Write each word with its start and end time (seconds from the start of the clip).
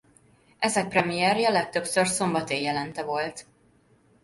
Ezek 0.59 0.87
premierje 0.89 1.49
legtöbbször 1.49 2.07
szombat 2.07 2.49
éjjelente 2.49 3.03
volt. 3.03 3.47